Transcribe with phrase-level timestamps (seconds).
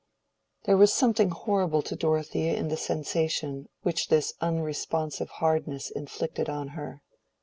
[0.63, 6.69] There was something horrible to Dorothea in the sensation which this unresponsive hardness inflicted on
[6.69, 7.03] her.